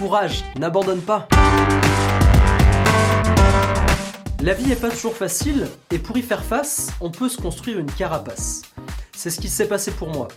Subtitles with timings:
[0.00, 1.28] Courage, n'abandonne pas.
[4.42, 7.78] La vie n'est pas toujours facile, et pour y faire face, on peut se construire
[7.78, 8.62] une carapace.
[9.12, 10.28] C'est ce qui s'est passé pour moi.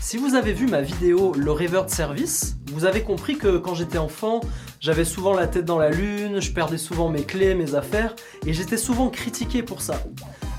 [0.00, 3.74] Si vous avez vu ma vidéo Le rêveur de service, vous avez compris que quand
[3.74, 4.40] j'étais enfant,
[4.80, 8.16] j'avais souvent la tête dans la lune, je perdais souvent mes clés, mes affaires,
[8.46, 10.02] et j'étais souvent critiqué pour ça.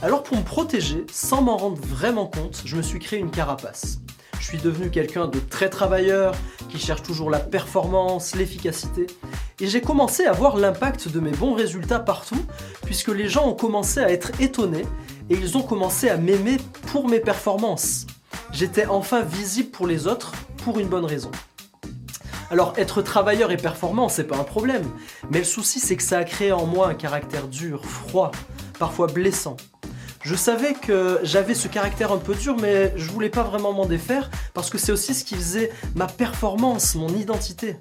[0.04, 4.02] Alors pour me protéger, sans m'en rendre vraiment compte, je me suis créé une carapace.
[4.46, 6.36] Je suis devenu quelqu'un de très travailleur,
[6.70, 9.08] qui cherche toujours la performance, l'efficacité.
[9.60, 12.46] Et j'ai commencé à voir l'impact de mes bons résultats partout,
[12.84, 14.86] puisque les gens ont commencé à être étonnés
[15.32, 16.58] et ils ont commencé à m'aimer
[16.92, 18.06] pour mes performances.
[18.52, 21.32] J'étais enfin visible pour les autres pour une bonne raison.
[22.52, 24.86] Alors être travailleur et performant, c'est pas un problème,
[25.32, 28.30] mais le souci c'est que ça a créé en moi un caractère dur, froid,
[28.78, 29.58] parfois blessant.
[30.26, 33.86] Je savais que j'avais ce caractère un peu dur, mais je voulais pas vraiment m'en
[33.86, 37.76] défaire parce que c'est aussi ce qui faisait ma performance, mon identité.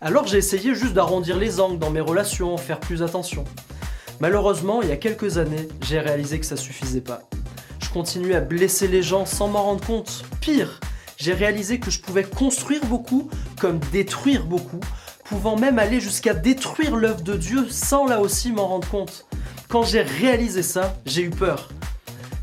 [0.00, 3.42] Alors j'ai essayé juste d'arrondir les angles dans mes relations, faire plus attention.
[4.20, 7.22] Malheureusement, il y a quelques années, j'ai réalisé que ça suffisait pas.
[7.80, 10.22] Je continuais à blesser les gens sans m'en rendre compte.
[10.40, 10.78] Pire,
[11.16, 13.28] j'ai réalisé que je pouvais construire beaucoup
[13.60, 14.80] comme détruire beaucoup,
[15.24, 19.26] pouvant même aller jusqu'à détruire l'œuvre de Dieu sans là aussi m'en rendre compte.
[19.68, 21.68] Quand j'ai réalisé ça, j'ai eu peur.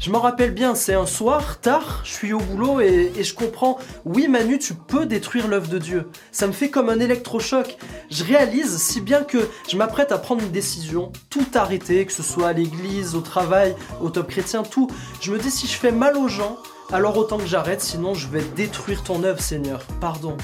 [0.02, 3.77] Je m'en rappelle bien, c'est un soir, tard, je suis au boulot et, je comprends,
[4.03, 6.09] oui Manu, tu peux détruire l'œuvre de Dieu.
[6.31, 7.77] Ça me fait comme un électrochoc.
[8.09, 12.23] Je réalise si bien que je m'apprête à prendre une décision, tout arrêter, que ce
[12.23, 14.89] soit à l'église, au travail, au top chrétien, tout.
[15.22, 16.58] Je me dis si je fais mal aux gens,
[16.92, 19.81] alors autant que j'arrête, sinon je vais détruire ton œuvre Seigneur.
[19.99, 20.36] Pardon.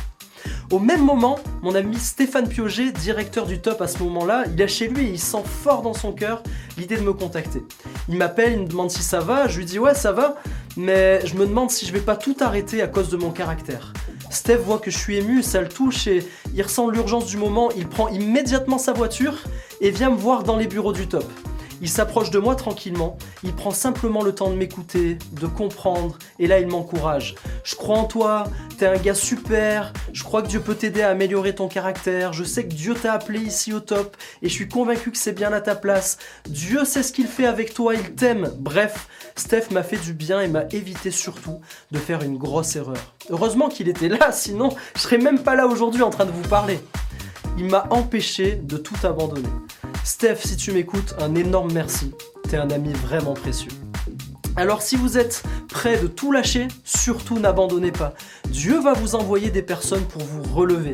[0.70, 4.68] Au même moment, mon ami Stéphane Pioget, directeur du top à ce moment-là, il est
[4.68, 6.44] chez lui et il sent fort dans son cœur
[6.78, 7.64] l'idée de me contacter.
[8.10, 10.36] Il m'appelle, il me demande si ça va, je lui dis ouais ça va,
[10.76, 13.94] mais je me demande si je vais pas tout arrêter à cause de mon caractère.
[14.30, 17.72] Steph voit que je suis ému, ça le touche et il ressent l'urgence du moment,
[17.78, 19.38] il prend immédiatement sa voiture
[19.80, 21.24] et vient me voir dans les bureaux du top.
[21.82, 26.48] Il s'approche de moi tranquillement, il prend simplement le temps de m'écouter, de comprendre, et
[26.48, 27.36] là il m'encourage.
[27.64, 28.46] Je crois en toi,
[28.78, 32.44] t'es un gars super, je crois que Dieu peut t'aider à améliorer ton caractère, je
[32.44, 35.54] sais que Dieu t'a appelé ici au top, et je suis convaincu que c'est bien
[35.54, 36.18] à ta place.
[36.48, 38.52] Dieu sait ce qu'il fait avec toi, il t'aime.
[38.58, 41.62] Bref, Steph m'a fait du bien et m'a évité surtout
[41.92, 43.16] de faire une grosse erreur.
[43.30, 46.48] Heureusement qu'il était là, sinon je serais même pas là aujourd'hui en train de vous
[46.48, 46.80] parler.
[47.58, 49.50] Il m'a empêché de tout abandonner.
[50.04, 52.12] Steph, si tu m'écoutes, un énorme merci.
[52.50, 53.72] T'es un ami vraiment précieux.
[54.56, 58.14] Alors si vous êtes prêt de tout lâcher, surtout n'abandonnez pas.
[58.50, 60.94] Dieu va vous envoyer des personnes pour vous relever.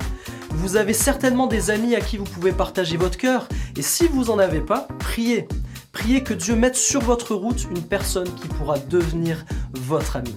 [0.49, 3.47] Vous avez certainement des amis à qui vous pouvez partager votre cœur,
[3.77, 5.47] et si vous n'en avez pas, priez.
[5.93, 10.35] Priez que Dieu mette sur votre route une personne qui pourra devenir votre ami.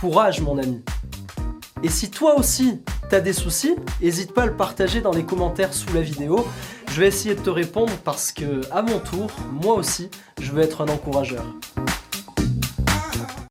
[0.00, 0.82] Courage mon ami.
[1.82, 5.72] Et si toi aussi, t'as des soucis, n'hésite pas à le partager dans les commentaires
[5.72, 6.46] sous la vidéo.
[6.92, 9.30] Je vais essayer de te répondre parce que, à mon tour,
[9.62, 11.44] moi aussi, je veux être un encourageur.